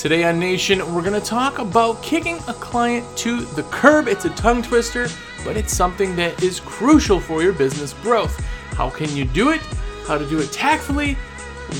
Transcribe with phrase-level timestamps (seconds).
[0.00, 4.08] Today on Nation, we're going to talk about kicking a client to the curb.
[4.08, 5.08] It's a tongue twister,
[5.44, 8.34] but it's something that is crucial for your business growth.
[8.78, 9.60] How can you do it?
[10.06, 11.18] How to do it tactfully?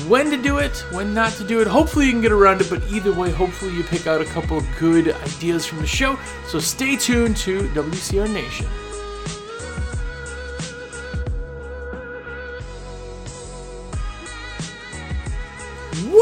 [0.07, 0.85] When to do it?
[0.91, 1.67] When not to do it?
[1.67, 4.61] Hopefully, you can get around it, but either way, hopefully, you pick out a couple
[4.77, 6.19] good ideas from the show.
[6.45, 8.67] So stay tuned to WCR Nation.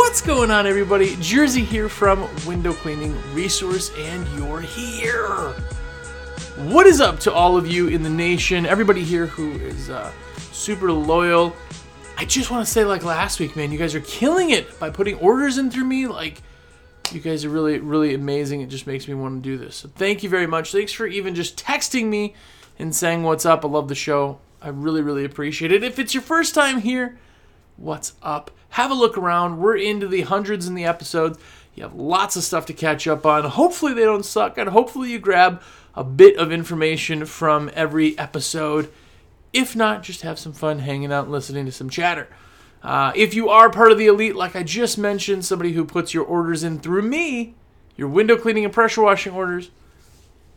[0.09, 1.15] What's going on, everybody?
[1.17, 5.51] Jersey here from Window Cleaning Resource, and you're here.
[6.65, 8.65] What is up to all of you in the nation?
[8.65, 10.11] Everybody here who is uh,
[10.51, 11.55] super loyal.
[12.17, 14.89] I just want to say, like last week, man, you guys are killing it by
[14.89, 16.07] putting orders in through me.
[16.07, 16.41] Like,
[17.11, 18.61] you guys are really, really amazing.
[18.61, 19.75] It just makes me want to do this.
[19.75, 20.71] So, thank you very much.
[20.71, 22.33] Thanks for even just texting me
[22.79, 23.63] and saying what's up.
[23.63, 24.39] I love the show.
[24.59, 25.83] I really, really appreciate it.
[25.83, 27.19] If it's your first time here,
[27.77, 28.49] what's up.
[28.69, 29.59] Have a look around.
[29.59, 31.39] We're into the hundreds in the episodes.
[31.75, 33.43] You have lots of stuff to catch up on.
[33.45, 35.61] Hopefully, they don't suck, and hopefully, you grab
[35.95, 38.91] a bit of information from every episode.
[39.53, 42.27] If not, just have some fun hanging out and listening to some chatter.
[42.83, 46.13] Uh, if you are part of the elite, like I just mentioned, somebody who puts
[46.13, 47.55] your orders in through me,
[47.97, 49.71] your window cleaning and pressure washing orders,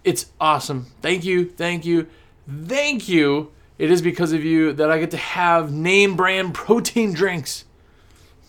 [0.04, 0.86] it's awesome.
[1.00, 2.08] Thank you, thank you,
[2.46, 3.52] thank you
[3.82, 7.64] it is because of you that I get to have name brand protein drinks.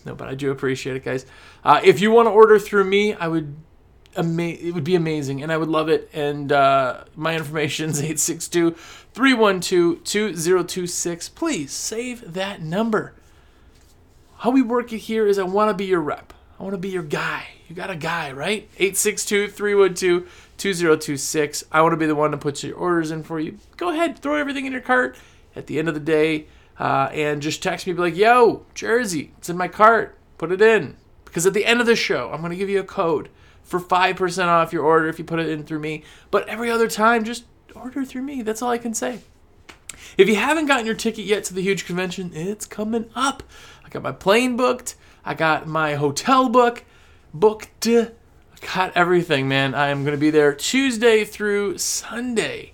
[0.04, 1.24] No, but I do appreciate it, guys.
[1.64, 3.56] Uh, if you want to order through me, I would.
[4.16, 6.08] Ama- it would be amazing, and I would love it.
[6.12, 11.28] And uh, my information is 862 312 2026.
[11.30, 13.14] Please save that number.
[14.38, 16.32] How we work it here is I want to be your rep.
[16.60, 17.46] I want to be your guy.
[17.68, 18.68] You got a guy, right?
[18.78, 21.64] 862 312 2026.
[21.72, 23.58] I want to be the one to put your orders in for you.
[23.76, 25.16] Go ahead, throw everything in your cart
[25.56, 26.46] at the end of the day
[26.78, 30.18] uh, and just text me, be like, yo, Jersey, it's in my cart.
[30.38, 30.96] Put it in.
[31.24, 33.28] Because at the end of the show, I'm going to give you a code
[33.62, 36.04] for 5% off your order if you put it in through me.
[36.30, 38.42] But every other time, just order through me.
[38.42, 39.20] That's all I can say.
[40.16, 43.42] If you haven't gotten your ticket yet to the huge convention, it's coming up.
[43.84, 44.96] I got my plane booked.
[45.24, 46.84] I got my hotel book
[47.32, 47.86] booked.
[47.86, 48.10] I
[48.74, 49.74] got everything, man.
[49.74, 52.73] I am going to be there Tuesday through Sunday.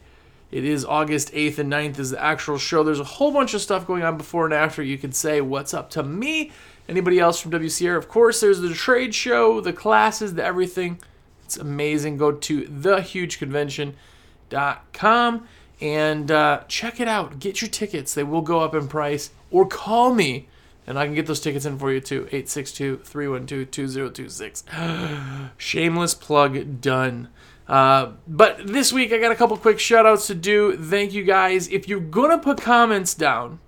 [0.51, 2.83] It is August 8th and 9th is the actual show.
[2.83, 4.83] There's a whole bunch of stuff going on before and after.
[4.83, 6.51] You can say what's up to me.
[6.89, 7.97] Anybody else from WCR?
[7.97, 10.99] Of course, there's the trade show, the classes, the everything.
[11.45, 12.17] It's amazing.
[12.17, 15.49] Go to thehugeconvention.com
[15.81, 17.39] and uh, check it out.
[17.39, 18.13] Get your tickets.
[18.13, 19.31] They will go up in price.
[19.53, 20.49] Or call me
[20.91, 22.27] and I can get those tickets in for you too.
[22.33, 24.65] 862 312 2026.
[25.57, 27.29] Shameless plug done.
[27.71, 30.77] Uh, but this week, I got a couple quick shout outs to do.
[30.77, 31.69] Thank you guys.
[31.69, 33.61] If you're going to put comments down,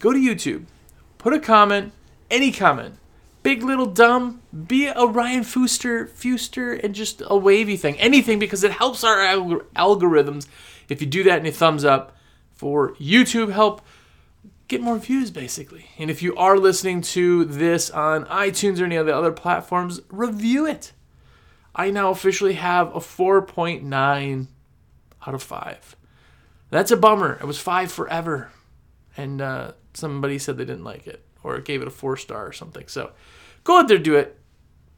[0.00, 0.64] go to YouTube.
[1.16, 1.92] Put a comment,
[2.28, 2.96] any comment.
[3.44, 8.00] Big, little, dumb, be a Ryan Fuster, Fuster, and just a wavy thing.
[8.00, 10.48] Anything because it helps our alg- algorithms.
[10.88, 12.16] If you do that and a thumbs up
[12.50, 13.80] for YouTube help,
[14.66, 15.86] get more views basically.
[15.98, 20.00] And if you are listening to this on iTunes or any of the other platforms,
[20.10, 20.92] review it.
[21.74, 24.46] I now officially have a 4.9
[25.26, 25.96] out of 5.
[26.70, 27.38] That's a bummer.
[27.40, 28.50] It was 5 forever.
[29.16, 32.52] And uh, somebody said they didn't like it or gave it a 4 star or
[32.52, 32.86] something.
[32.88, 33.12] So
[33.64, 34.36] go out there, do it.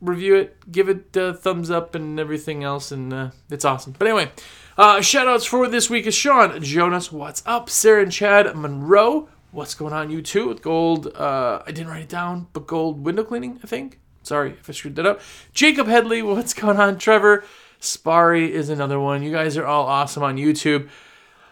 [0.00, 3.94] Review it, give it a thumbs up and everything else, and uh, it's awesome.
[3.96, 4.32] But anyway,
[4.76, 7.70] uh, shout outs for this week is Sean, Jonas, what's up?
[7.70, 10.10] Sarah and Chad Monroe, what's going on?
[10.10, 11.06] You too with gold.
[11.14, 14.00] Uh, I didn't write it down, but gold window cleaning, I think.
[14.22, 15.20] Sorry if I screwed that up.
[15.52, 16.98] Jacob Headley, what's going on?
[16.98, 17.44] Trevor
[17.80, 19.22] Sparry is another one.
[19.22, 20.88] You guys are all awesome on YouTube.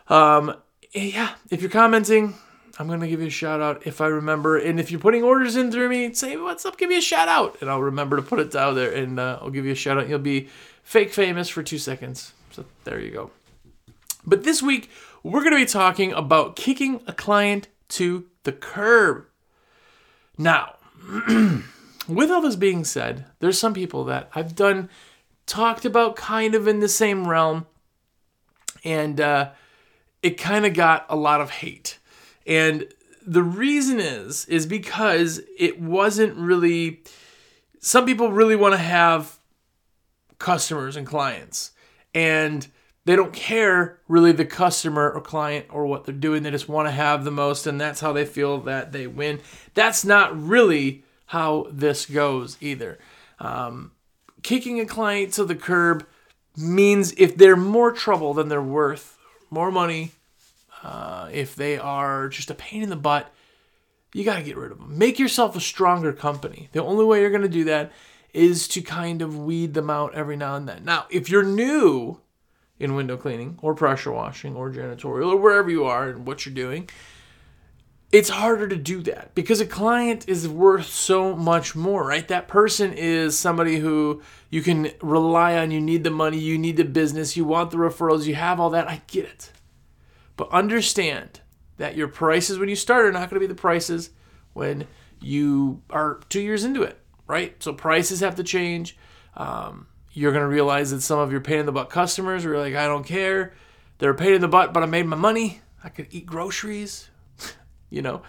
[0.09, 0.57] Um,
[0.93, 2.35] yeah, if you're commenting,
[2.79, 4.57] I'm gonna give you a shout out if I remember.
[4.57, 7.29] And if you're putting orders in through me, say what's up, give me a shout
[7.29, 9.77] out, and I'll remember to put it down there, and uh, I'll give you a
[9.77, 10.09] shout out.
[10.09, 10.49] You'll be
[10.83, 12.33] fake famous for two seconds.
[12.53, 13.31] So there you go.
[14.25, 14.89] But this week
[15.23, 19.27] we're gonna be talking about kicking a client to the curb.
[20.39, 20.77] Now.
[22.11, 24.89] with all this being said, there's some people that I've done
[25.47, 27.67] talked about kind of in the same realm,
[28.85, 29.51] and uh,
[30.23, 31.99] it kind of got a lot of hate.
[32.47, 32.87] And
[33.27, 37.03] the reason is is because it wasn't really.
[37.83, 39.39] Some people really want to have
[40.39, 41.73] customers and clients,
[42.15, 42.67] and
[43.07, 46.43] they don't care really the customer or client or what they're doing.
[46.43, 49.41] They just want to have the most, and that's how they feel that they win.
[49.75, 52.99] That's not really how this goes either.
[53.39, 53.93] Um,
[54.43, 56.05] kicking a client to the curb
[56.57, 59.17] means if they're more trouble than they're worth,
[59.49, 60.11] more money,
[60.83, 63.33] uh, if they are just a pain in the butt,
[64.13, 64.99] you got to get rid of them.
[64.99, 66.69] Make yourself a stronger company.
[66.73, 67.93] The only way you're going to do that
[68.35, 70.85] is to kind of weed them out every now and then.
[70.85, 72.21] Now, if you're new
[72.81, 76.53] in window cleaning or pressure washing or janitorial or wherever you are and what you're
[76.53, 76.91] doing,
[78.13, 82.27] it's harder to do that because a client is worth so much more, right?
[82.27, 85.71] That person is somebody who you can rely on.
[85.71, 88.71] You need the money, you need the business, you want the referrals, you have all
[88.71, 88.89] that.
[88.89, 89.53] I get it.
[90.37, 91.41] But understand
[91.77, 94.11] that your prices when you start are not going to be the prices
[94.55, 94.89] when
[95.21, 96.99] you are two years into it,
[97.29, 97.63] right?
[97.63, 98.97] So prices have to change.
[99.37, 102.59] Um, you're going to realize that some of your pain in the butt customers are
[102.59, 103.55] like, I don't care.
[103.99, 105.61] They're a pain in the butt, but I made my money.
[105.85, 107.10] I could eat groceries
[107.91, 108.23] you know,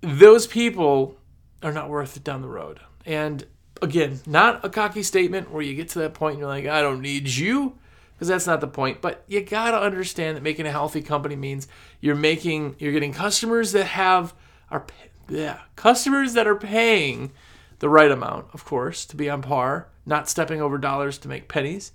[0.00, 1.16] those people
[1.62, 2.80] are not worth it down the road.
[3.04, 3.44] And
[3.82, 6.82] again, not a cocky statement where you get to that point and you're like, I
[6.82, 7.78] don't need you,
[8.14, 9.00] because that's not the point.
[9.00, 11.68] But you gotta understand that making a healthy company means
[12.00, 14.34] you're making, you're getting customers that have
[14.70, 14.84] are
[15.28, 17.32] yeah customers that are paying
[17.78, 21.48] the right amount, of course, to be on par, not stepping over dollars to make
[21.48, 21.92] pennies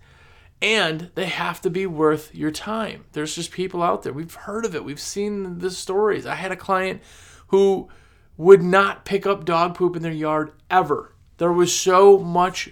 [0.62, 3.06] and they have to be worth your time.
[3.14, 4.14] There's just people out there.
[4.14, 4.86] We've heard of it.
[4.86, 6.26] We've seen the stories.
[6.26, 7.02] I had a client
[7.48, 7.90] who
[8.38, 11.16] would not pick up dog poop in their yard ever.
[11.38, 12.72] There was so much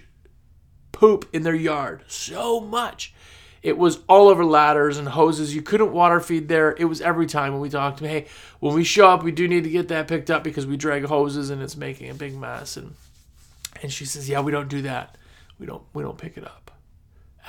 [0.92, 2.04] poop in their yard.
[2.06, 3.12] So much.
[3.62, 5.54] It was all over ladders and hoses.
[5.54, 6.74] You couldn't water feed there.
[6.78, 8.26] It was every time when we talked to me, hey,
[8.60, 11.04] when we show up, we do need to get that picked up because we drag
[11.04, 12.76] hoses and it's making a big mess.
[12.76, 12.94] And
[13.82, 15.16] and she says, Yeah, we don't do that.
[15.58, 16.69] We don't we don't pick it up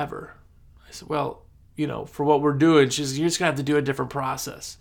[0.02, 0.34] ever.
[0.88, 1.44] I said, well,
[1.76, 3.82] you know, for what we're doing, she says, you're just gonna have to do a
[3.82, 4.78] different process.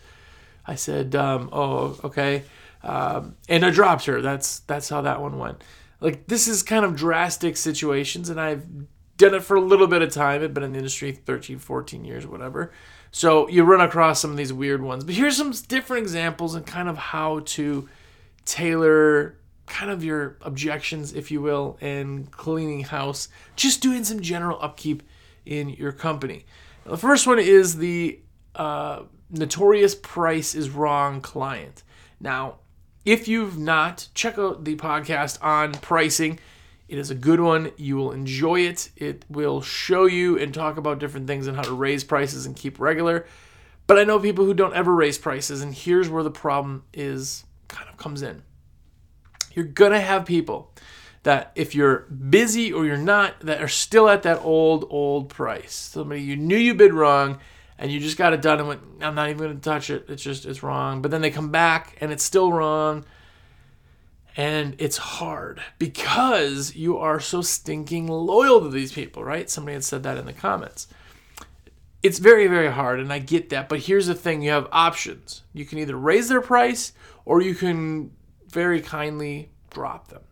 [0.67, 2.43] I said, um, oh, okay.
[2.83, 4.21] Um, and I dropped her.
[4.23, 5.63] That's that's how that one went.
[6.01, 8.67] Like this is kind of drastic situations, and I've
[9.17, 10.43] done it for a little bit of time.
[10.43, 12.73] I've been in the industry 13, 14 years, whatever.
[13.13, 15.05] So you run across some of these weird ones.
[15.05, 17.89] But here's some different examples and kind of how to
[18.45, 24.59] tailor kind of your objections, if you will, and cleaning house, just doing some general
[24.61, 25.03] upkeep
[25.51, 26.47] in your company.
[26.87, 28.21] The first one is the
[28.55, 31.83] uh, notorious price is wrong client.
[32.19, 32.61] Now,
[33.05, 36.39] if you've not, check out the podcast on pricing.
[36.89, 37.73] It is a good one.
[37.77, 38.91] You will enjoy it.
[38.97, 42.57] It will show you and talk about different things and how to raise prices and
[42.57, 43.27] keep regular.
[43.87, 47.45] But I know people who don't ever raise prices, and here's where the problem is
[47.69, 48.43] kind of comes in
[49.53, 50.73] you're going to have people
[51.23, 52.01] that if you're
[52.31, 55.75] busy or you're not, that are still at that old, old price.
[55.75, 57.41] Somebody you knew you bid wrong
[57.79, 60.07] and you just got it done and went, I'm not even going to touch it.
[60.09, 61.03] It's just, it's wrong.
[61.03, 63.05] But then they come back and it's still wrong.
[64.37, 69.51] And it's hard because you are so stinking loyal to these people, right?
[69.51, 70.87] Somebody had said that in the comments.
[72.03, 73.69] It's very, very hard, and I get that.
[73.69, 75.43] But here's the thing you have options.
[75.53, 76.93] You can either raise their price
[77.27, 78.13] or you can
[78.49, 80.23] very kindly drop them.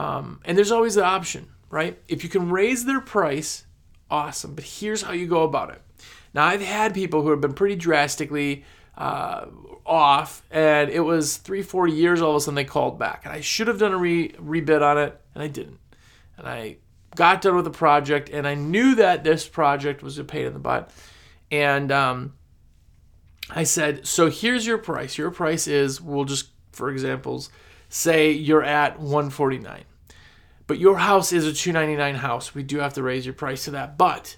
[0.00, 2.00] Um, and there's always the option, right?
[2.08, 3.66] If you can raise their price,
[4.10, 4.54] awesome.
[4.54, 5.82] But here's how you go about it.
[6.32, 8.64] Now, I've had people who have been pretty drastically
[8.96, 9.46] uh,
[9.84, 13.26] off, and it was three, four years all of a sudden they called back.
[13.26, 15.80] And I should have done a re- rebid on it, and I didn't.
[16.38, 16.78] And I
[17.14, 20.54] got done with the project, and I knew that this project was a pain in
[20.54, 20.90] the butt.
[21.50, 22.32] And um,
[23.50, 25.18] I said, So here's your price.
[25.18, 27.50] Your price is, we'll just for examples,
[27.90, 29.84] say you're at 149
[30.70, 32.54] but your house is a 299 house.
[32.54, 34.36] We do have to raise your price to that but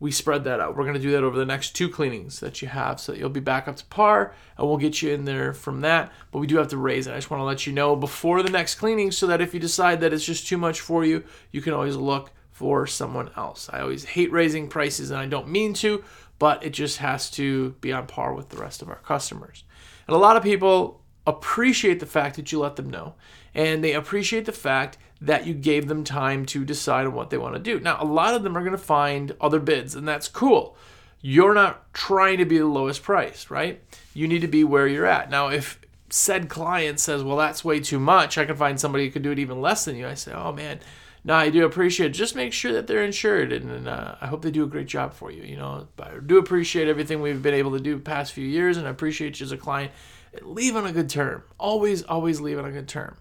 [0.00, 0.76] we spread that out.
[0.76, 3.20] We're going to do that over the next two cleanings that you have so that
[3.20, 6.40] you'll be back up to par and we'll get you in there from that but
[6.40, 7.12] we do have to raise it.
[7.12, 9.60] I just want to let you know before the next cleaning so that if you
[9.60, 13.70] decide that it's just too much for you you can always look for someone else.
[13.72, 16.02] I always hate raising prices and i don't mean to
[16.40, 19.62] but it just has to be on par with the rest of our customers.
[20.08, 23.14] And a lot of people appreciate the fact that you let them know
[23.54, 27.38] and they appreciate the fact that you gave them time to decide on what they
[27.38, 27.78] want to do.
[27.78, 30.76] Now, a lot of them are going to find other bids, and that's cool.
[31.20, 33.82] You're not trying to be the lowest price, right?
[34.14, 35.30] You need to be where you're at.
[35.30, 39.10] Now, if said client says, Well, that's way too much, I can find somebody who
[39.10, 40.80] could do it even less than you, I say, Oh man,
[41.22, 42.14] no, I do appreciate it.
[42.14, 45.12] Just make sure that they're insured, and, uh, I hope they do a great job
[45.12, 45.42] for you.
[45.42, 48.86] You know, I do appreciate everything we've been able to do past few years, and
[48.86, 49.92] I appreciate you as a client
[50.42, 51.42] leave on a good term.
[51.58, 53.16] Always, always leave on a good term.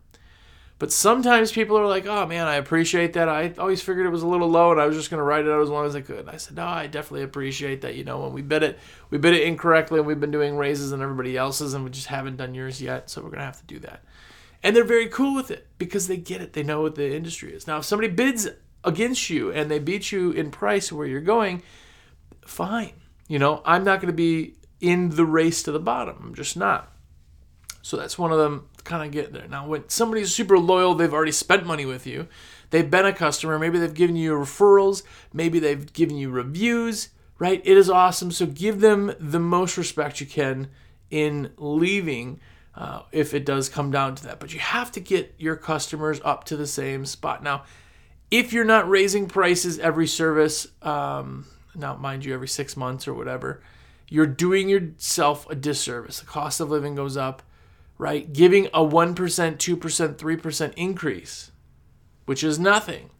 [0.80, 3.28] But sometimes people are like, oh man, I appreciate that.
[3.28, 5.46] I always figured it was a little low and I was just going to write
[5.46, 6.20] it out as long as I could.
[6.20, 7.96] And I said, no, I definitely appreciate that.
[7.96, 10.94] You know, when we bid it, we bid it incorrectly and we've been doing raises
[10.94, 13.10] and everybody else's and we just haven't done yours yet.
[13.10, 14.06] So we're going to have to do that.
[14.64, 16.54] And they're very cool with it because they get it.
[16.54, 17.68] They know what the industry is.
[17.68, 18.48] Now, if somebody bids
[18.86, 21.62] against you and they beat you in price where you're going,
[22.46, 22.94] fine.
[23.28, 26.24] You know, I'm not going to be in the race to the bottom.
[26.24, 26.90] I'm just not.
[27.82, 29.48] So that's one of them kind of get there.
[29.48, 32.28] Now, when somebody's super loyal, they've already spent money with you.
[32.70, 37.62] they've been a customer, maybe they've given you referrals, maybe they've given you reviews, right?
[37.66, 38.32] It is awesome.
[38.32, 40.70] So give them the most respect you can
[41.10, 42.40] in leaving
[42.76, 44.40] uh, if it does come down to that.
[44.40, 47.44] But you have to get your customers up to the same spot.
[47.44, 47.64] Now,
[48.32, 53.14] if you're not raising prices every service, um, now mind you, every six months or
[53.14, 53.62] whatever,
[54.08, 56.20] you're doing yourself a disservice.
[56.20, 57.42] The cost of living goes up,
[58.00, 58.32] right?
[58.34, 61.52] Giving a 1%, 2%, 3% increase,
[62.26, 63.12] which is nothing,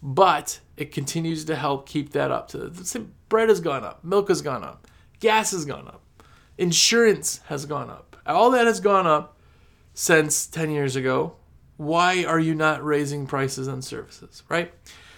[0.00, 2.48] but it continues to help keep that up.
[2.48, 4.86] To the bread has gone up, milk has gone up,
[5.20, 6.02] gas has gone up,
[6.56, 8.16] insurance has gone up.
[8.24, 9.36] All that has gone up
[9.92, 11.36] since 10 years ago.
[11.76, 14.72] Why are you not raising prices on services, right?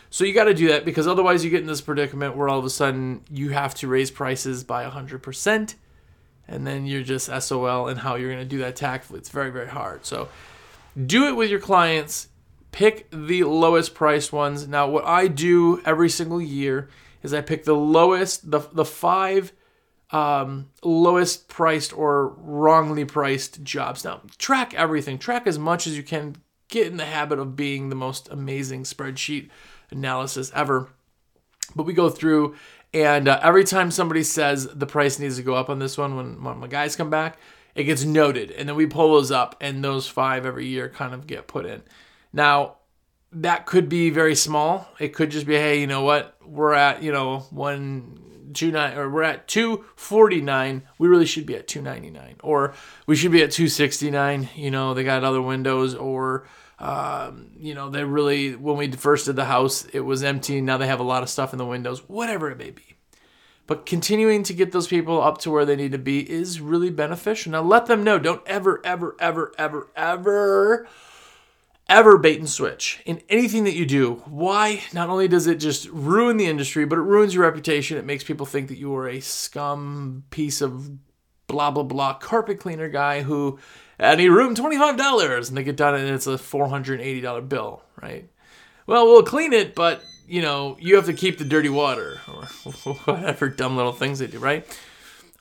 [0.08, 2.58] So you got to do that because otherwise you get in this predicament where all
[2.58, 5.74] of a sudden you have to raise prices by 100%
[6.48, 9.18] and then you're just SOL and how you're going to do that tactfully.
[9.18, 10.06] It's very, very hard.
[10.06, 10.28] So
[11.04, 12.28] do it with your clients.
[12.72, 14.68] Pick the lowest priced ones.
[14.68, 16.88] Now, what I do every single year
[17.22, 19.52] is I pick the lowest, the, the five
[20.10, 24.04] um, lowest priced or wrongly priced jobs.
[24.04, 26.36] Now, track everything, track as much as you can.
[26.68, 29.50] Get in the habit of being the most amazing spreadsheet
[29.92, 30.88] analysis ever.
[31.76, 32.56] But we go through,
[32.96, 36.16] and uh, every time somebody says the price needs to go up on this one,
[36.16, 37.38] when, when my guys come back,
[37.74, 38.50] it gets noted.
[38.50, 41.66] And then we pull those up, and those five every year kind of get put
[41.66, 41.82] in.
[42.32, 42.76] Now,
[43.32, 44.88] that could be very small.
[44.98, 46.38] It could just be, hey, you know what?
[46.42, 48.22] We're at, you know, one
[48.54, 52.72] two nine or we're at 249 we really should be at 299 or
[53.06, 56.46] we should be at 269 you know they got other windows or
[56.78, 60.60] um, you know, they really, when we first did the house, it was empty.
[60.60, 62.85] Now they have a lot of stuff in the windows, whatever it may be.
[63.66, 66.90] But continuing to get those people up to where they need to be is really
[66.90, 67.52] beneficial.
[67.52, 68.18] Now let them know.
[68.18, 70.88] Don't ever, ever, ever, ever, ever,
[71.88, 74.22] ever bait and switch in anything that you do.
[74.26, 74.82] Why?
[74.92, 77.98] Not only does it just ruin the industry, but it ruins your reputation.
[77.98, 80.90] It makes people think that you are a scum piece of
[81.46, 83.58] blah, blah, blah carpet cleaner guy who
[83.98, 88.28] any room $25 and they get done and it's a $480 bill right
[88.86, 92.42] well we'll clean it but you know you have to keep the dirty water or
[93.04, 94.66] whatever dumb little things they do right?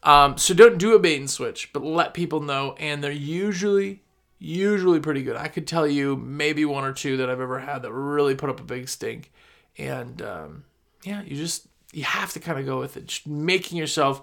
[0.03, 4.01] Um, so don't do a bait and switch but let people know and they're usually
[4.37, 5.35] usually pretty good.
[5.35, 8.49] I could tell you maybe one or two that i've ever had that really put
[8.49, 9.31] up a big stink
[9.77, 10.63] and um,
[11.03, 13.07] yeah you just you have to kind of go with it.
[13.07, 14.21] Just making yourself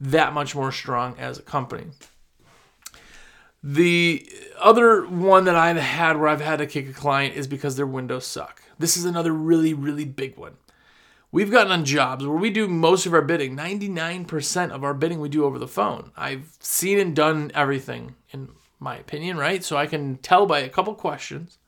[0.00, 1.86] that much more strong as a company
[3.62, 4.28] the
[4.60, 7.86] other one that I've had where I've had to kick a client is because their
[7.86, 8.62] windows suck.
[8.78, 10.54] This is another really, really big one.
[11.30, 13.56] We've gotten on jobs where we do most of our bidding.
[13.56, 16.10] 99% of our bidding we do over the phone.
[16.16, 19.64] I've seen and done everything, in my opinion, right?
[19.64, 21.58] So I can tell by a couple questions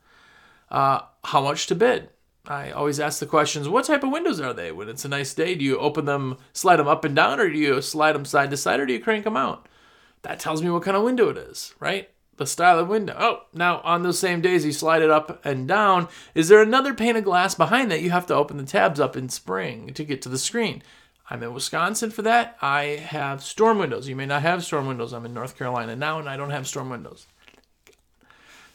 [0.70, 2.10] uh, how much to bid.
[2.46, 4.70] I always ask the questions what type of windows are they?
[4.70, 7.48] When it's a nice day, do you open them, slide them up and down, or
[7.48, 9.66] do you slide them side to side, or do you crank them out?
[10.24, 12.10] That tells me what kind of window it is, right?
[12.36, 13.14] The style of window.
[13.16, 16.08] Oh, now on those same days you slide it up and down.
[16.34, 19.16] Is there another pane of glass behind that you have to open the tabs up
[19.16, 20.82] in spring to get to the screen?
[21.30, 22.56] I'm in Wisconsin for that.
[22.60, 24.08] I have storm windows.
[24.08, 25.12] You may not have storm windows.
[25.12, 27.26] I'm in North Carolina now and I don't have storm windows.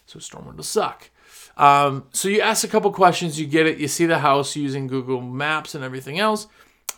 [0.06, 1.10] So storm windows suck.
[1.56, 4.86] Um, so you ask a couple questions, you get it, you see the house using
[4.86, 6.46] Google Maps and everything else.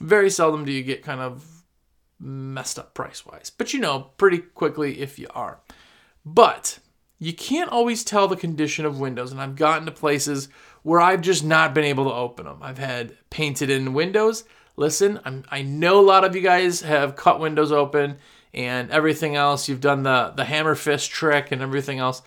[0.00, 1.61] Very seldom do you get kind of
[2.22, 3.50] messed up price wise.
[3.50, 5.60] But you know pretty quickly if you are.
[6.24, 6.78] But
[7.18, 10.48] you can't always tell the condition of windows, and I've gotten to places
[10.82, 12.58] where I've just not been able to open them.
[12.60, 14.44] I've had painted in windows.
[14.76, 18.16] Listen, I'm, I know a lot of you guys have cut windows open
[18.54, 19.68] and everything else.
[19.68, 22.22] You've done the, the hammer fist trick and everything else.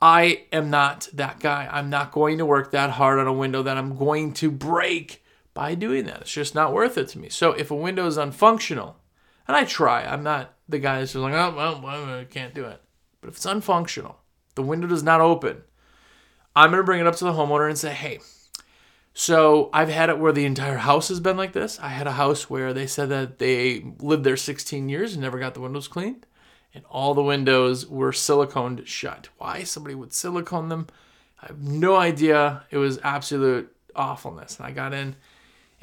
[0.00, 1.68] I am not that guy.
[1.70, 5.22] I'm not going to work that hard on a window that I'm going to break
[5.54, 6.22] by doing that.
[6.22, 7.28] It's just not worth it to me.
[7.28, 8.94] So if a window is unfunctional,
[9.48, 10.04] and I try.
[10.04, 11.84] I'm not the guy that's just like, oh, well,
[12.20, 12.80] I can't do it.
[13.20, 14.16] But if it's unfunctional,
[14.54, 15.62] the window does not open,
[16.54, 18.20] I'm going to bring it up to the homeowner and say, hey,
[19.14, 21.78] so I've had it where the entire house has been like this.
[21.80, 25.38] I had a house where they said that they lived there 16 years and never
[25.38, 26.26] got the windows cleaned.
[26.74, 29.28] And all the windows were siliconed shut.
[29.36, 30.86] Why somebody would silicone them,
[31.42, 32.64] I have no idea.
[32.70, 34.56] It was absolute awfulness.
[34.56, 35.16] And I got in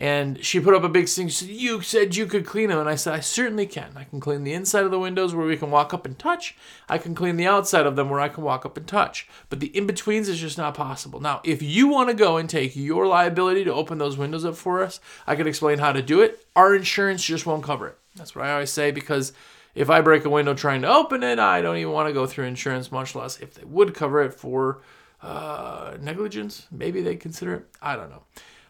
[0.01, 1.27] and she put up a big thing.
[1.27, 2.79] She said, You said you could clean them.
[2.79, 3.91] And I said, I certainly can.
[3.97, 6.55] I can clean the inside of the windows where we can walk up and touch.
[6.87, 9.27] I can clean the outside of them where I can walk up and touch.
[9.49, 11.19] But the in betweens is just not possible.
[11.19, 14.55] Now, if you want to go and take your liability to open those windows up
[14.55, 16.45] for us, I can explain how to do it.
[16.55, 17.97] Our insurance just won't cover it.
[18.15, 19.33] That's what I always say because
[19.75, 22.25] if I break a window trying to open it, I don't even want to go
[22.25, 24.79] through insurance, much less if they would cover it for
[25.21, 26.67] uh, negligence.
[26.71, 27.65] Maybe they'd consider it.
[27.81, 28.23] I don't know.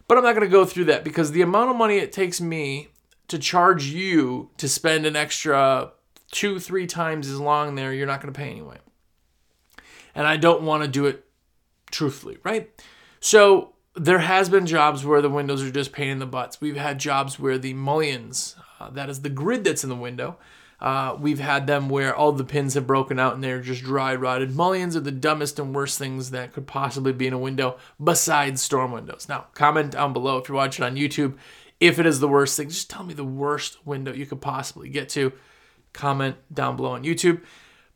[0.09, 2.41] But I'm not going to go through that because the amount of money it takes
[2.41, 2.89] me
[3.27, 5.91] to charge you to spend an extra
[6.31, 8.79] two, three times as long there, you're not going to pay anyway.
[10.15, 11.25] And I don't want to do it
[11.91, 12.71] truthfully, right?
[13.19, 16.59] So there has been jobs where the windows are just pain in the butts.
[16.59, 20.39] We've had jobs where the mullions, uh, that is the grid that's in the window,
[20.81, 24.15] uh, we've had them where all the pins have broken out and they're just dry
[24.15, 24.55] rotted.
[24.55, 28.61] Mullions are the dumbest and worst things that could possibly be in a window besides
[28.61, 29.27] storm windows.
[29.27, 31.37] Now, comment down below if you're watching on YouTube
[31.79, 32.69] if it is the worst thing.
[32.69, 35.33] Just tell me the worst window you could possibly get to.
[35.93, 37.41] Comment down below on YouTube.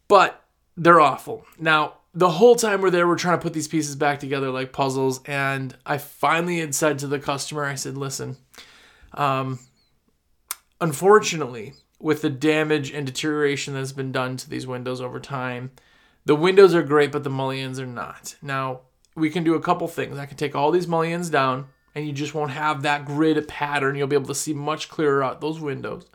[0.08, 0.44] But
[0.76, 1.46] they're awful.
[1.60, 4.72] Now, the whole time we're there, we're trying to put these pieces back together like
[4.72, 5.22] puzzles.
[5.26, 8.38] And I finally had said to the customer, I said, listen,
[9.14, 9.60] um,
[10.80, 11.74] unfortunately,
[12.04, 15.72] with the damage and deterioration that's been done to these windows over time,
[16.26, 18.36] the windows are great, but the mullions are not.
[18.42, 18.82] Now,
[19.16, 20.18] we can do a couple things.
[20.18, 23.96] I can take all these mullions down, and you just won't have that grid pattern.
[23.96, 26.06] You'll be able to see much clearer out those windows.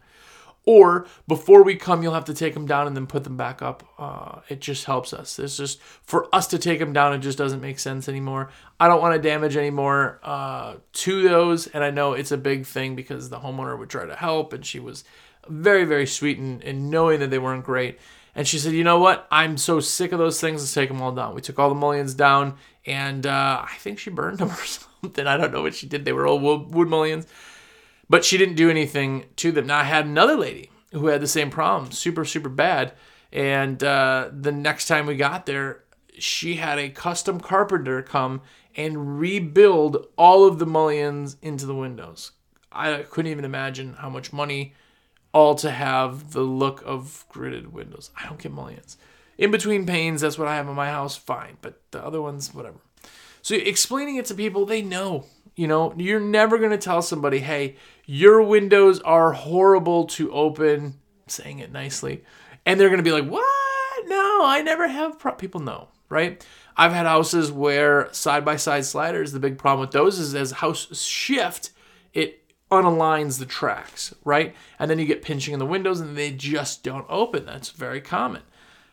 [0.66, 3.62] Or before we come, you'll have to take them down and then put them back
[3.62, 3.82] up.
[3.98, 5.38] Uh, it just helps us.
[5.38, 8.50] It's just for us to take them down, it just doesn't make sense anymore.
[8.78, 12.66] I don't want to damage anymore uh, to those, and I know it's a big
[12.66, 15.04] thing because the homeowner would try to help, and she was
[15.48, 17.98] very, very sweet and, in knowing that they weren't great.
[18.34, 19.26] And she said, "You know what?
[19.30, 20.60] I'm so sick of those things.
[20.60, 23.98] Let's take them all down." We took all the mullions down, and uh, I think
[23.98, 25.26] she burned them or something.
[25.26, 26.04] I don't know what she did.
[26.04, 27.26] They were all wood, wood mullions
[28.08, 29.66] but she didn't do anything to them.
[29.66, 32.92] Now I had another lady who had the same problem, super super bad,
[33.32, 35.84] and uh, the next time we got there,
[36.18, 38.40] she had a custom carpenter come
[38.74, 42.32] and rebuild all of the mullions into the windows.
[42.72, 44.74] I couldn't even imagine how much money
[45.38, 48.10] all to have the look of gridded windows.
[48.20, 48.98] I don't get mullions.
[49.38, 51.58] In between panes, that's what I have in my house, fine.
[51.62, 52.78] But the other ones, whatever.
[53.40, 55.26] So explaining it to people, they know.
[55.54, 60.94] You know, you're never going to tell somebody, hey, your windows are horrible to open,
[61.28, 62.24] saying it nicely.
[62.66, 63.44] And they're going to be like, what?
[64.06, 65.20] No, I never have.
[65.20, 65.34] Pro-.
[65.34, 66.44] People know, right?
[66.76, 70.50] I've had houses where side by side sliders, the big problem with those is as
[70.50, 71.70] house shift,
[72.12, 74.54] it unaligns the tracks, right?
[74.78, 77.46] And then you get pinching in the windows and they just don't open.
[77.46, 78.42] That's very common.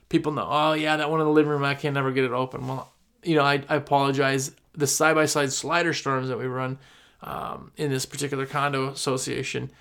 [0.09, 2.31] People know, oh, yeah, that one in the living room, I can never get it
[2.31, 2.67] open.
[2.67, 2.91] Well,
[3.23, 6.77] you know, I, I apologize the side by side slider storms that we run
[7.21, 9.71] um, in this particular condo association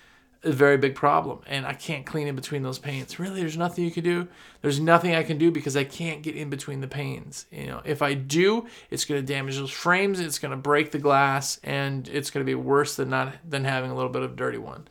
[0.45, 3.19] a very big problem and I can't clean in between those panes.
[3.19, 4.27] Really, there's nothing you can do.
[4.61, 7.45] There's nothing I can do because I can't get in between the panes.
[7.51, 10.91] You know, if I do, it's going to damage those frames, it's going to break
[10.91, 14.21] the glass and it's going to be worse than not than having a little bit
[14.21, 14.87] of dirty one.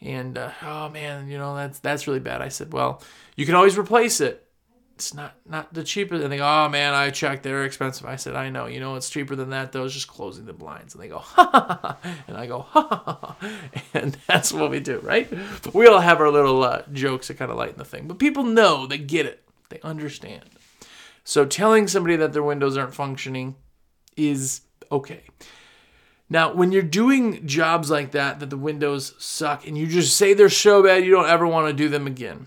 [0.00, 2.42] And uh, oh man, you know, that's that's really bad.
[2.42, 3.02] I said, "Well,
[3.34, 4.45] you can always replace it."
[4.96, 6.22] It's not not the cheapest.
[6.22, 8.06] And they go, oh man, I checked, they're expensive.
[8.06, 9.84] I said, I know, you know, it's cheaper than that though.
[9.84, 10.94] It's just closing the blinds.
[10.94, 13.36] And they go, ha ha ha, and I go, ha ha ha,
[13.92, 15.30] and that's what we do, right?
[15.74, 18.42] We all have our little uh, jokes that kind of lighten the thing, but people
[18.42, 20.44] know, they get it, they understand.
[21.24, 23.56] So telling somebody that their windows aren't functioning
[24.16, 25.24] is okay.
[26.30, 30.32] Now, when you're doing jobs like that, that the windows suck, and you just say
[30.32, 32.46] they're so bad you don't ever want to do them again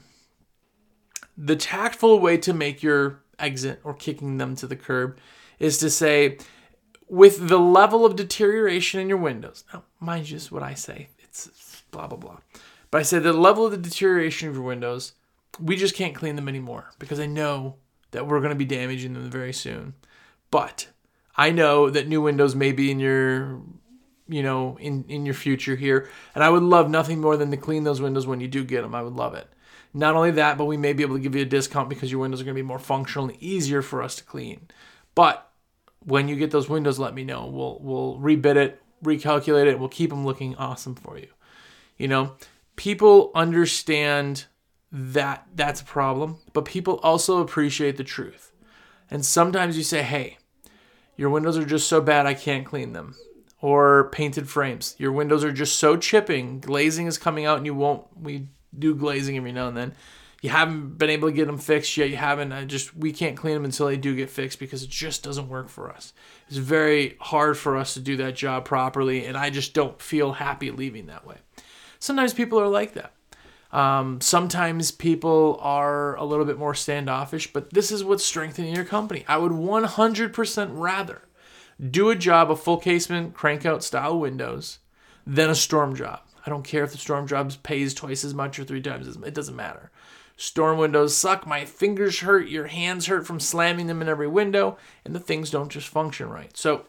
[1.42, 5.18] the tactful way to make your exit or kicking them to the curb
[5.58, 6.38] is to say,
[7.08, 10.74] with the level of deterioration in your windows, now, mind you, this is what I
[10.74, 12.38] say, it's blah, blah, blah.
[12.92, 15.14] But I say the level of the deterioration of your windows,
[15.62, 17.76] we just can't clean them anymore because I know
[18.12, 19.94] that we're going to be damaging them very soon.
[20.52, 20.88] But
[21.38, 23.62] I know that new windows may be in your
[24.28, 27.58] you know in in your future here and i would love nothing more than to
[27.58, 29.48] clean those windows when you do get them i would love it
[29.94, 32.22] not only that, but we may be able to give you a discount because your
[32.22, 34.68] windows are going to be more functional and easier for us to clean.
[35.16, 35.50] But
[36.06, 37.46] when you get those windows, let me know.
[37.48, 39.80] We'll we'll rebid it, recalculate it.
[39.80, 41.28] We'll keep them looking awesome for you.
[41.98, 42.36] You know,
[42.76, 44.46] people understand
[44.92, 48.52] that that's a problem, but people also appreciate the truth.
[49.12, 50.38] And sometimes you say, "Hey,
[51.18, 53.16] your windows are just so bad I can't clean them."
[53.62, 54.96] Or painted frames.
[54.98, 58.48] Your windows are just so chipping, glazing is coming out and you won't we
[58.78, 59.96] do glazing every now and then.
[60.42, 62.10] You haven't been able to get them fixed yet.
[62.10, 62.54] You haven't.
[62.54, 65.50] I just we can't clean them until they do get fixed because it just doesn't
[65.50, 66.14] work for us.
[66.48, 70.34] It's very hard for us to do that job properly, and I just don't feel
[70.34, 71.38] happy leaving that way.
[72.00, 73.14] Sometimes people are like that.
[73.72, 78.86] Um, sometimes people are a little bit more standoffish, but this is what's strengthening your
[78.86, 79.26] company.
[79.28, 81.22] I would 100% rather
[81.80, 84.80] do a job of full casement crank-out style windows
[85.28, 86.22] than a storm job.
[86.50, 89.20] I don't care if the storm jobs pays twice as much or three times as
[89.20, 89.28] much.
[89.28, 89.92] It doesn't matter.
[90.36, 91.46] Storm windows suck.
[91.46, 92.48] My fingers hurt.
[92.48, 96.28] Your hands hurt from slamming them in every window, and the things don't just function
[96.28, 96.58] right.
[96.58, 96.88] So,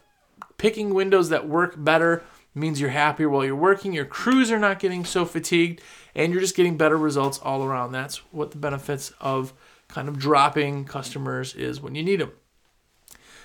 [0.57, 2.23] picking windows that work better
[2.55, 3.93] means you're happier while you're working.
[3.93, 5.79] Your crews are not getting so fatigued,
[6.15, 7.91] and you're just getting better results all around.
[7.91, 9.53] That's what the benefits of
[9.89, 12.31] kind of dropping customers is when you need them.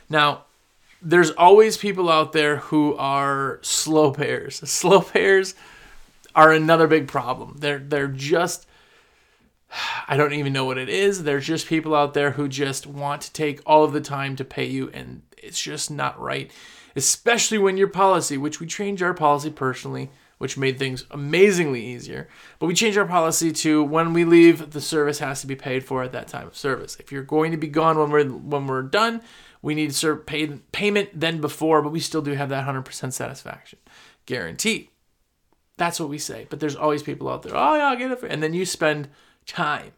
[0.08, 0.46] Now,
[1.02, 4.56] there's always people out there who are slow payers.
[4.70, 5.54] Slow payers
[6.36, 7.56] are another big problem.
[7.58, 8.66] They're they're just
[10.08, 11.24] I don't even know what it is.
[11.24, 14.44] There's just people out there who just want to take all of the time to
[14.44, 16.50] pay you and it's just not right.
[16.94, 22.28] Especially when your policy, which we changed our policy personally, which made things amazingly easier.
[22.58, 25.84] But we changed our policy to when we leave, the service has to be paid
[25.84, 26.96] for at that time of service.
[26.98, 29.22] If you're going to be gone when we're when we're done,
[29.62, 33.12] we need to serve pay, payment then before, but we still do have that 100%
[33.12, 33.78] satisfaction
[34.26, 34.90] guarantee.
[35.76, 36.46] That's what we say.
[36.48, 38.22] But there's always people out there, oh, yeah, I'll get it.
[38.28, 39.08] And then you spend
[39.46, 39.92] time.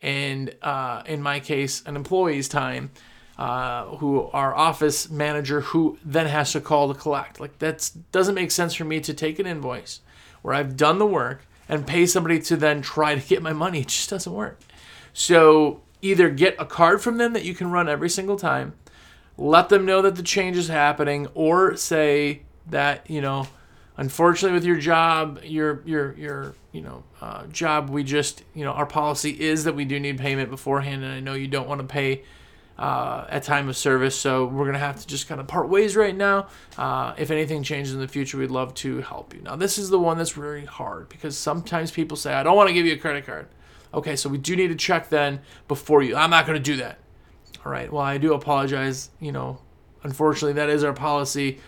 [0.00, 2.90] And uh, in my case, an employee's time,
[3.36, 7.40] uh, who our office manager, who then has to call to collect.
[7.40, 10.00] Like that doesn't make sense for me to take an invoice
[10.42, 13.80] where I've done the work and pay somebody to then try to get my money.
[13.80, 14.60] It just doesn't work.
[15.12, 18.74] So either get a card from them that you can run every single time
[19.38, 23.46] let them know that the change is happening or say that you know
[23.98, 28.72] unfortunately with your job your your your you know uh, job we just you know
[28.72, 31.80] our policy is that we do need payment beforehand and i know you don't want
[31.80, 32.22] to pay
[32.78, 35.96] uh, at time of service so we're gonna have to just kind of part ways
[35.96, 36.46] right now
[36.78, 39.90] uh, if anything changes in the future we'd love to help you now this is
[39.90, 42.94] the one that's very hard because sometimes people say i don't want to give you
[42.94, 43.48] a credit card
[43.92, 46.98] okay so we do need to check then before you i'm not to do that
[47.64, 47.92] all right.
[47.92, 49.10] Well, I do apologize.
[49.20, 49.58] You know,
[50.02, 51.60] unfortunately, that is our policy.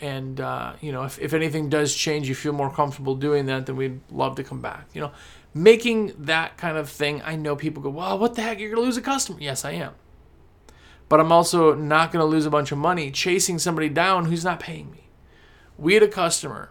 [0.00, 3.66] And uh, you know, if, if anything does change, you feel more comfortable doing that,
[3.66, 4.86] then we'd love to come back.
[4.94, 5.12] You know,
[5.54, 7.20] making that kind of thing.
[7.24, 8.60] I know people go, "Well, what the heck?
[8.60, 9.94] You're gonna lose a customer." Yes, I am.
[11.08, 14.60] But I'm also not gonna lose a bunch of money chasing somebody down who's not
[14.60, 15.08] paying me.
[15.76, 16.70] We had a customer,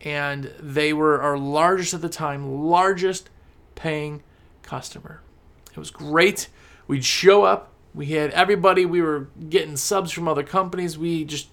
[0.00, 3.30] and they were our largest at the time, largest
[3.74, 4.22] paying
[4.62, 5.20] customer.
[5.72, 6.48] It was great.
[6.88, 7.72] We'd show up.
[7.94, 8.86] We had everybody.
[8.86, 10.98] We were getting subs from other companies.
[10.98, 11.48] We just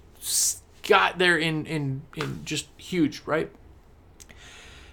[0.87, 3.51] got there in in in just huge, right?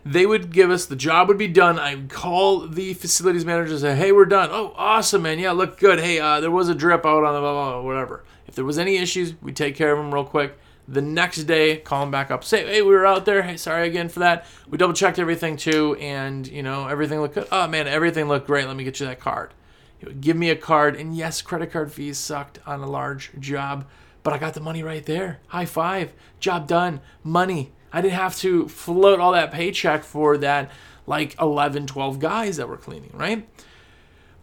[0.07, 1.79] They would give us the job would be done.
[1.79, 5.39] I would call the facilities manager and say, "Hey, we're done." Oh, awesome, man!
[5.39, 5.99] Yeah, look good.
[6.01, 8.23] Hey, uh, there was a drip out on the blah, blah, blah, whatever.
[8.47, 10.59] If there was any issues, we'd take care of them real quick.
[10.87, 12.45] The next day, call them back up.
[12.45, 13.41] Say, hey, we were out there.
[13.41, 14.45] Hey, sorry again for that.
[14.69, 17.49] We double checked everything too, and you know everything looked good.
[17.51, 18.67] Oh man, everything looked great.
[18.67, 19.55] Let me get you that card
[19.97, 20.97] He would give me a card.
[20.97, 23.87] And yes, credit card fees sucked on a large job,
[24.25, 25.39] but I got the money right there.
[25.49, 26.13] High five.
[26.41, 27.01] Job done.
[27.23, 27.73] Money.
[27.93, 30.73] I didn't have to float all that paycheck for that
[31.07, 33.49] like 11, 12 guys that were cleaning, right?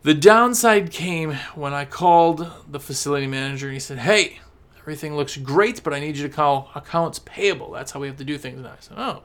[0.04, 4.40] The downside came when I called the facility manager and he said, Hey,
[4.80, 7.72] everything looks great, but I need you to call accounts payable.
[7.72, 8.70] That's how we have to do things now.
[8.70, 9.24] I said, Oh,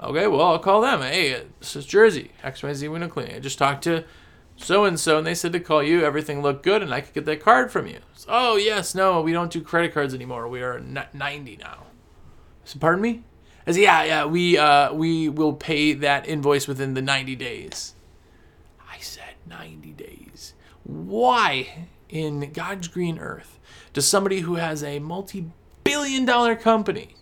[0.00, 1.00] okay, well, I'll call them.
[1.00, 3.36] Hey, this is Jersey, XYZ Window Cleaning.
[3.36, 4.04] I just talked to
[4.56, 6.04] so and so, and they said to call you.
[6.04, 7.98] Everything looked good, and I could get that card from you.
[8.14, 10.48] So, oh yes, no, we don't do credit cards anymore.
[10.48, 11.84] We are ninety now.
[12.64, 13.24] So pardon me.
[13.66, 17.94] I said, yeah, yeah, we uh, we will pay that invoice within the ninety days.
[18.90, 20.54] I said ninety days.
[20.84, 23.58] Why in God's green earth
[23.92, 27.14] does somebody who has a multi-billion-dollar company,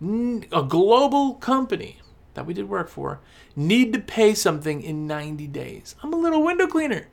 [0.00, 1.99] a global company
[2.40, 3.20] that we did work for,
[3.54, 5.94] need to pay something in 90 days.
[6.02, 7.06] I'm a little window cleaner.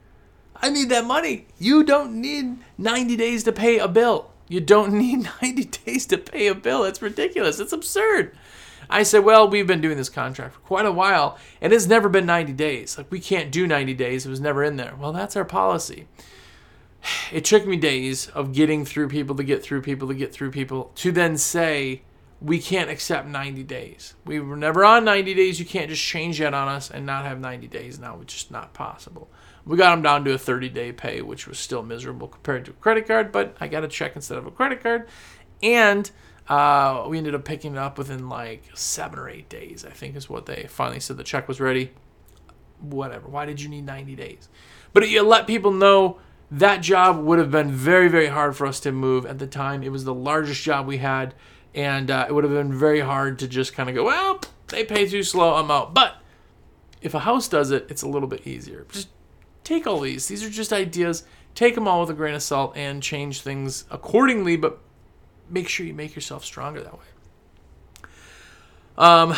[0.55, 1.47] I need that money.
[1.59, 4.31] You don't need 90 days to pay a bill.
[4.47, 6.85] You don't need 90 days to pay a bill.
[6.85, 7.59] It's ridiculous.
[7.59, 8.37] It's absurd.
[8.89, 12.07] I said, Well, we've been doing this contract for quite a while, and it's never
[12.07, 12.97] been 90 days.
[12.97, 14.25] Like, we can't do 90 days.
[14.25, 14.95] It was never in there.
[14.97, 16.07] Well, that's our policy.
[17.31, 20.51] It took me days of getting through people to get through people to get through
[20.51, 22.01] people to then say,
[22.39, 24.13] we can't accept 90 days.
[24.25, 25.59] We were never on 90 days.
[25.59, 28.19] You can't just change that on us and not have 90 days now.
[28.21, 29.29] It's just not possible.
[29.65, 32.71] We got them down to a 30 day pay, which was still miserable compared to
[32.71, 35.07] a credit card, but I got a check instead of a credit card.
[35.63, 36.09] And
[36.47, 40.15] uh, we ended up picking it up within like seven or eight days, I think
[40.15, 41.91] is what they finally said the check was ready.
[42.79, 43.27] Whatever.
[43.27, 44.47] Why did you need 90 days?
[44.93, 46.19] But you let people know
[46.51, 49.83] that job would have been very, very hard for us to move at the time.
[49.83, 51.33] It was the largest job we had
[51.77, 54.83] and uh, it would have been very hard to just kind of go, well, they
[54.83, 55.93] pay too slow, I'm out.
[55.93, 56.15] But
[57.01, 58.85] if a house does it, it's a little bit easier.
[58.91, 59.07] Just
[59.63, 60.27] take all these.
[60.27, 61.23] These are just ideas.
[61.55, 64.79] Take them all with a grain of salt and change things accordingly, but
[65.49, 67.05] make sure you make yourself stronger that way.
[68.97, 69.35] Um,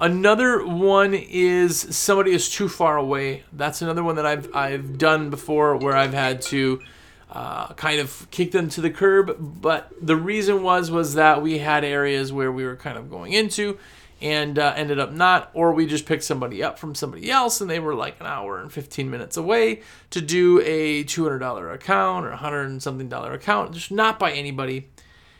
[0.00, 3.42] Another one is somebody is too far away.
[3.52, 6.80] That's another one that I've I've done before where I've had to
[7.30, 9.36] uh, kind of kick them to the curb.
[9.38, 13.32] But the reason was was that we had areas where we were kind of going
[13.32, 13.78] into
[14.22, 17.70] and uh, ended up not, or we just picked somebody up from somebody else and
[17.70, 22.30] they were like an hour and 15 minutes away to do a $200 account or
[22.30, 24.90] 100 and something dollar account, just not by anybody.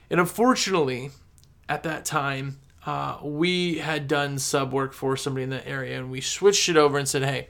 [0.09, 1.11] And unfortunately,
[1.69, 6.11] at that time, uh, we had done sub work for somebody in that area and
[6.11, 7.49] we switched it over and said, hey,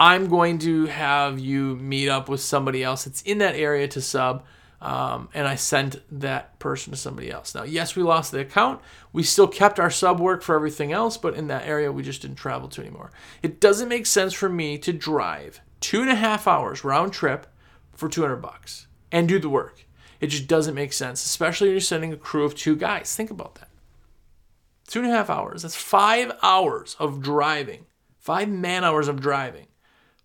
[0.00, 4.00] I'm going to have you meet up with somebody else that's in that area to
[4.00, 4.44] sub
[4.80, 7.54] um, and I sent that person to somebody else.
[7.54, 8.80] Now, yes, we lost the account.
[9.12, 12.22] We still kept our sub work for everything else, but in that area, we just
[12.22, 13.10] didn't travel to anymore.
[13.42, 17.48] It doesn't make sense for me to drive two and a half hours round trip
[17.92, 19.84] for 200 bucks and do the work.
[20.20, 23.14] It just doesn't make sense, especially when you're sending a crew of two guys.
[23.14, 23.68] Think about that.
[24.86, 25.62] Two and a half hours.
[25.62, 27.86] That's five hours of driving,
[28.20, 29.66] five man hours of driving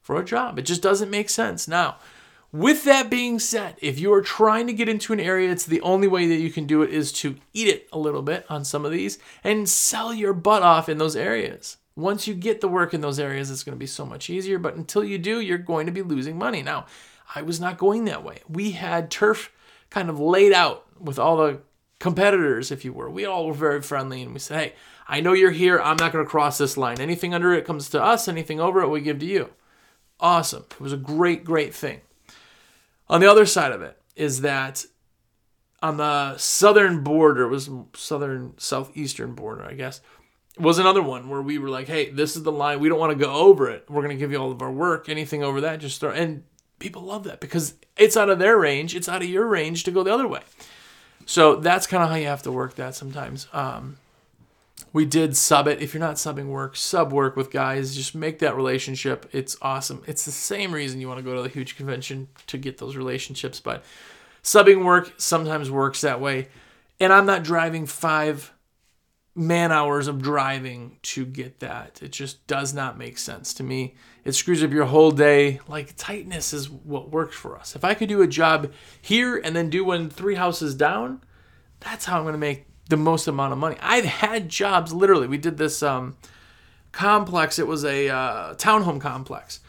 [0.03, 0.59] for a job.
[0.59, 1.67] It just doesn't make sense.
[1.67, 1.95] Now,
[2.51, 5.81] with that being said, if you are trying to get into an area, it's the
[5.81, 8.63] only way that you can do it is to eat it a little bit on
[8.63, 11.77] some of these and sell your butt off in those areas.
[11.95, 14.59] Once you get the work in those areas, it's going to be so much easier.
[14.59, 16.61] But until you do, you're going to be losing money.
[16.61, 16.85] Now,
[17.33, 18.41] I was not going that way.
[18.47, 19.51] We had turf
[19.89, 21.59] kind of laid out with all the
[21.99, 23.09] competitors, if you were.
[23.09, 24.73] We all were very friendly and we said, hey,
[25.07, 25.79] I know you're here.
[25.79, 26.99] I'm not going to cross this line.
[26.99, 29.49] Anything under it comes to us, anything over it, we give to you.
[30.23, 30.63] Awesome.
[30.71, 31.99] It was a great, great thing.
[33.09, 34.85] On the other side of it is that
[35.81, 39.99] on the southern border was southern southeastern border, I guess,
[40.57, 42.79] was another one where we were like, "Hey, this is the line.
[42.79, 43.89] We don't want to go over it.
[43.89, 45.09] We're going to give you all of our work.
[45.09, 46.43] Anything over that, just start." And
[46.79, 48.95] people love that because it's out of their range.
[48.95, 50.41] It's out of your range to go the other way.
[51.25, 53.47] So that's kind of how you have to work that sometimes.
[53.51, 53.97] Um,
[54.93, 55.81] we did sub it.
[55.81, 57.95] If you're not subbing work, sub work with guys.
[57.95, 59.27] Just make that relationship.
[59.31, 60.03] It's awesome.
[60.05, 62.95] It's the same reason you want to go to the huge convention to get those
[62.95, 63.59] relationships.
[63.59, 63.83] But
[64.43, 66.47] subbing work sometimes works that way.
[66.99, 68.53] And I'm not driving five
[69.35, 71.99] man hours of driving to get that.
[72.03, 73.95] It just does not make sense to me.
[74.23, 75.59] It screws up your whole day.
[75.67, 77.75] Like tightness is what works for us.
[77.75, 81.21] If I could do a job here and then do one three houses down,
[81.79, 83.77] that's how I'm going to make the most amount of money.
[83.81, 85.27] I've had jobs literally.
[85.27, 86.17] We did this um,
[86.91, 87.59] complex.
[87.59, 89.59] It was a uh, townhome complex,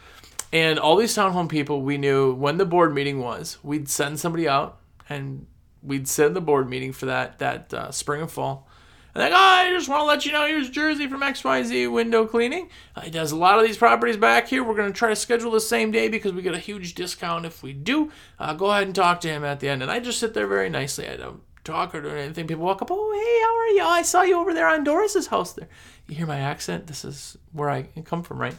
[0.51, 3.57] and all these townhome people we knew when the board meeting was.
[3.63, 4.77] We'd send somebody out,
[5.09, 5.47] and
[5.81, 8.67] we'd send the board meeting for that that uh, spring and fall.
[9.15, 12.27] And like, oh, I just want to let you know, here's Jersey from XYZ Window
[12.27, 12.69] Cleaning.
[12.97, 14.61] Uh, he does a lot of these properties back here.
[14.61, 17.45] We're going to try to schedule the same day because we get a huge discount
[17.45, 18.11] if we do.
[18.37, 19.81] Uh, go ahead and talk to him at the end.
[19.81, 21.07] And I just sit there very nicely.
[21.07, 23.81] I don't talk or do anything, people walk up, oh, hey, how are you?
[23.81, 25.67] Oh, I saw you over there on Doris's house there.
[26.07, 26.87] You hear my accent?
[26.87, 28.55] This is where I come from, right?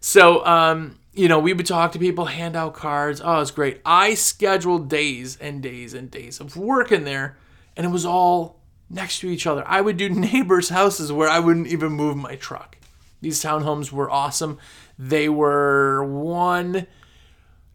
[0.00, 3.20] So, um, you know, we would talk to people, hand out cards.
[3.22, 3.80] Oh, it's great.
[3.84, 7.36] I scheduled days and days and days of work in there,
[7.76, 9.64] and it was all next to each other.
[9.66, 12.78] I would do neighbors' houses where I wouldn't even move my truck.
[13.20, 14.58] These townhomes were awesome.
[14.98, 16.86] They were one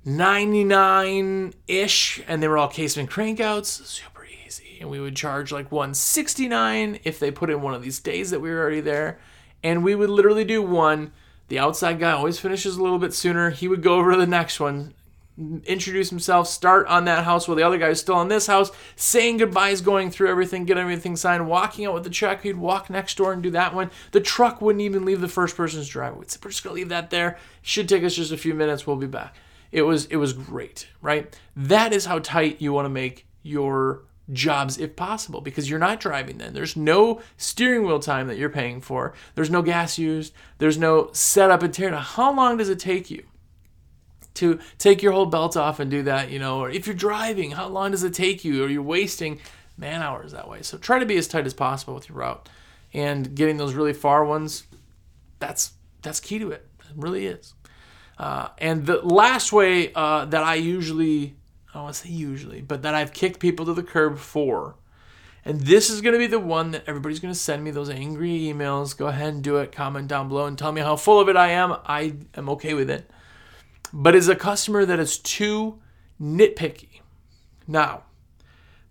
[0.07, 3.65] 99 ish, and they were all casement crankouts.
[3.65, 4.16] Super
[4.79, 8.39] and we would charge like 169 if they put in one of these days that
[8.39, 9.19] we were already there.
[9.63, 11.11] And we would literally do one.
[11.47, 13.49] The outside guy always finishes a little bit sooner.
[13.49, 14.93] He would go over to the next one
[15.65, 18.71] introduce himself start on that house while the other guy is still on this house
[18.95, 22.41] saying goodbyes going through everything get everything signed walking out with the check.
[22.41, 23.91] He'd walk next door and do that one.
[24.11, 26.25] The truck wouldn't even leave the first person's driveway.
[26.27, 27.37] Say, we're just to leave that there.
[27.61, 28.87] Should take us just a few minutes.
[28.87, 29.35] We'll be back.
[29.71, 31.39] It was it was great right?
[31.55, 35.99] That is how tight you want to make your jobs if possible because you're not
[35.99, 36.53] driving then.
[36.53, 39.13] There's no steering wheel time that you're paying for.
[39.35, 40.33] There's no gas used.
[40.57, 43.23] There's no setup and tear Now, How long does it take you
[44.35, 47.51] to take your whole belt off and do that, you know, or if you're driving,
[47.51, 49.39] how long does it take you or you're wasting
[49.77, 50.61] man hours that way.
[50.61, 52.49] So try to be as tight as possible with your route
[52.93, 54.63] and getting those really far ones.
[55.39, 56.67] That's that's key to it.
[56.79, 57.53] It really is.
[58.17, 61.35] Uh, and the last way uh, that I usually
[61.73, 64.75] I want to say usually, but that I've kicked people to the curb for.
[65.45, 67.89] And this is going to be the one that everybody's going to send me those
[67.89, 68.97] angry emails.
[68.97, 69.71] Go ahead and do it.
[69.71, 71.77] Comment down below and tell me how full of it I am.
[71.85, 73.09] I am okay with it.
[73.93, 75.79] But is a customer that is too
[76.21, 77.01] nitpicky.
[77.65, 78.03] Now,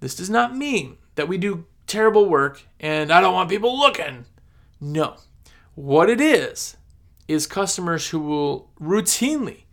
[0.00, 4.24] this does not mean that we do terrible work and I don't want people looking.
[4.80, 5.16] No.
[5.74, 6.76] What it is,
[7.28, 9.64] is customers who will routinely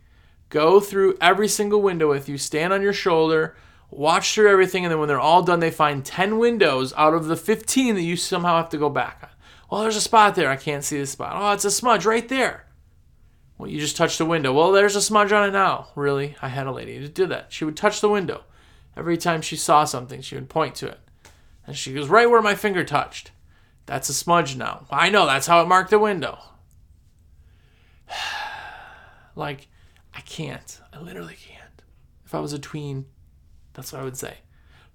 [0.54, 3.56] go through every single window with you, stand on your shoulder,
[3.90, 7.26] watch through everything, and then when they're all done, they find 10 windows out of
[7.26, 9.28] the 15 that you somehow have to go back on.
[9.68, 10.48] Well, there's a spot there.
[10.48, 11.32] I can't see the spot.
[11.34, 12.66] Oh, it's a smudge right there.
[13.58, 14.52] Well, you just touched the window.
[14.52, 15.88] Well, there's a smudge on it now.
[15.96, 16.36] Really?
[16.40, 17.52] I had a lady who did that.
[17.52, 18.44] She would touch the window.
[18.96, 21.00] Every time she saw something, she would point to it.
[21.66, 23.32] And she goes, right where my finger touched.
[23.86, 24.86] That's a smudge now.
[24.88, 26.38] I know, that's how it marked the window.
[29.34, 29.66] like,
[30.14, 30.80] I can't.
[30.92, 31.82] I literally can't.
[32.24, 33.06] If I was a tween,
[33.72, 34.38] that's what I would say.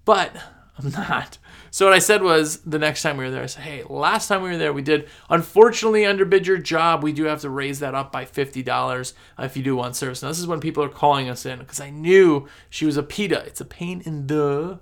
[0.04, 0.34] But
[0.78, 1.38] I'm not.
[1.70, 4.28] So what I said was the next time we were there, I said, hey, last
[4.28, 7.02] time we were there, we did unfortunately underbid your job.
[7.02, 10.22] We do have to raise that up by $50 if you do want service.
[10.22, 13.02] Now this is when people are calling us in because I knew she was a
[13.02, 13.44] PITA.
[13.46, 14.80] It's a pain in the,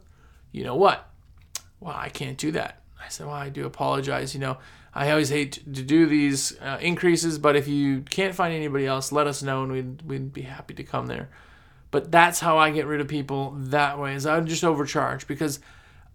[0.53, 1.11] you know what?
[1.81, 2.83] Well, I can't do that.
[3.05, 4.35] I said, well, I do apologize.
[4.35, 4.59] You know,
[4.95, 9.13] I always hate to do these uh, increases, but if you can't find anybody else,
[9.13, 11.29] let us know and we'd, we'd be happy to come there.
[11.91, 15.27] But that's how I get rid of people that way is I would just overcharge
[15.27, 15.61] because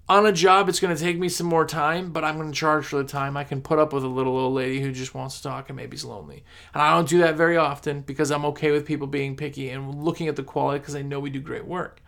[0.09, 2.57] on a job it's going to take me some more time, but I'm going to
[2.57, 3.37] charge for the time.
[3.37, 5.77] I can put up with a little old lady who just wants to talk and
[5.77, 6.43] maybe is lonely.
[6.73, 10.03] And I don't do that very often because I'm okay with people being picky and
[10.03, 12.01] looking at the quality because I know we do great work.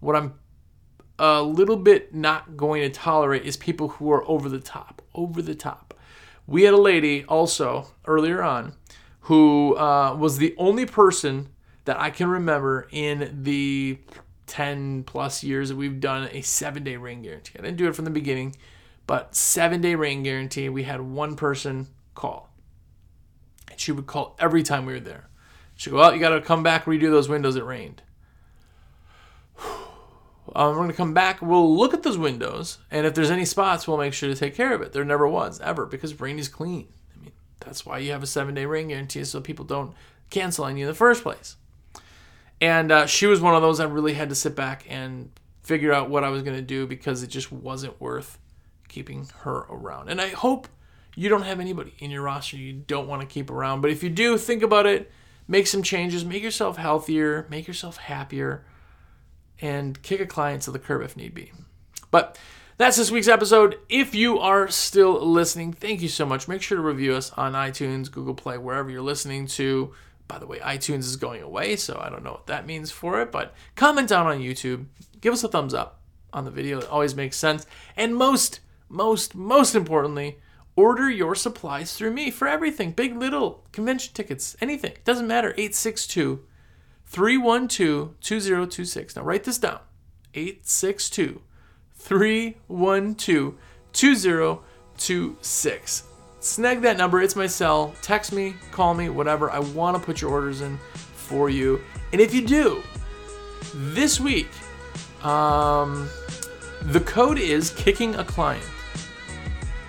[0.00, 0.34] What I'm
[1.18, 5.42] a little bit not going to tolerate is people who are over the top, over
[5.42, 5.91] the top.
[6.46, 8.74] We had a lady also earlier on
[9.22, 11.48] who uh, was the only person
[11.84, 13.98] that I can remember in the
[14.46, 17.58] 10 plus years that we've done a seven day rain guarantee.
[17.58, 18.56] I didn't do it from the beginning,
[19.06, 22.50] but seven day rain guarantee, we had one person call.
[23.70, 25.28] And she would call every time we were there.
[25.76, 28.02] She'd go, Well, you got to come back, redo those windows, it rained.
[30.54, 31.40] Um, we're going to come back.
[31.40, 34.54] We'll look at those windows, and if there's any spots, we'll make sure to take
[34.54, 34.92] care of it.
[34.92, 36.88] There never was, ever, because rain is clean.
[37.14, 39.94] I mean, that's why you have a seven day rain guarantee, so people don't
[40.30, 41.56] cancel on you in the first place.
[42.60, 45.30] And uh, she was one of those I really had to sit back and
[45.62, 48.38] figure out what I was going to do because it just wasn't worth
[48.88, 50.08] keeping her around.
[50.08, 50.68] And I hope
[51.14, 53.80] you don't have anybody in your roster you don't want to keep around.
[53.80, 55.10] But if you do, think about it,
[55.48, 58.64] make some changes, make yourself healthier, make yourself happier,
[59.62, 61.52] and kick a client to the curb if need be.
[62.10, 62.38] But
[62.76, 63.78] that's this week's episode.
[63.88, 66.48] If you are still listening, thank you so much.
[66.48, 69.94] Make sure to review us on iTunes, Google Play, wherever you're listening to.
[70.26, 73.20] By the way, iTunes is going away, so I don't know what that means for
[73.22, 74.86] it, but comment down on YouTube.
[75.20, 76.00] Give us a thumbs up
[76.32, 76.80] on the video.
[76.80, 77.66] It always makes sense.
[77.96, 80.38] And most, most, most importantly,
[80.74, 84.92] order your supplies through me for everything big, little, convention tickets, anything.
[84.92, 85.50] It doesn't matter.
[85.50, 86.44] 862
[87.12, 89.16] 312 2026.
[89.16, 89.78] Now write this down
[90.34, 91.42] 862
[91.94, 93.54] 312
[93.92, 96.04] 2026
[96.42, 97.22] snag that number.
[97.22, 97.94] It's my cell.
[98.02, 99.50] Text me, call me, whatever.
[99.50, 100.78] I want to put your orders in
[101.14, 101.80] for you.
[102.12, 102.82] And if you do,
[103.74, 104.48] this week,
[105.24, 106.08] um,
[106.82, 108.64] the code is kicking a client.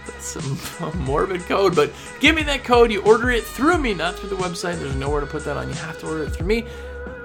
[0.06, 2.92] That's a morbid code, but give me that code.
[2.92, 4.80] You order it through me, not through the website.
[4.80, 5.68] There's nowhere to put that on.
[5.68, 6.66] You have to order it through me.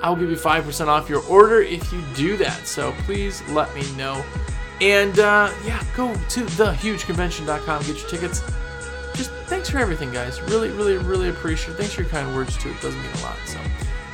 [0.03, 2.67] I'll give you 5% off your order if you do that.
[2.67, 4.25] So please let me know.
[4.81, 8.43] And uh, yeah, go to thehugeconvention.com, get your tickets
[9.19, 10.41] just thanks for everything, guys.
[10.43, 11.77] Really, really, really appreciate it.
[11.77, 12.71] Thanks for your kind words too.
[12.71, 13.37] It does mean a lot.
[13.45, 13.59] So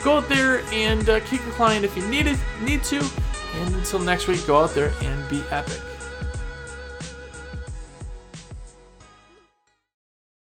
[0.03, 3.05] go out there and uh, kick a client if you need it, need to.
[3.57, 5.81] And until next week, go out there and be epic.